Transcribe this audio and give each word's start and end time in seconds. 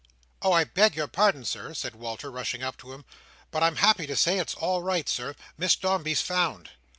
"Oh! 0.41 0.51
I 0.51 0.63
beg 0.63 0.95
your 0.95 1.05
pardon, 1.07 1.45
Sir," 1.45 1.75
said 1.75 1.93
Walter, 1.93 2.31
rushing 2.31 2.63
up 2.63 2.75
to 2.77 2.91
him, 2.91 3.05
"but 3.51 3.61
I'm 3.61 3.75
happy 3.75 4.07
to 4.07 4.15
say 4.15 4.39
it's 4.39 4.55
all 4.55 4.81
right, 4.81 5.07
Sir. 5.07 5.35
Miss 5.59 5.75
Dombey's 5.75 6.21
found!" 6.21 6.71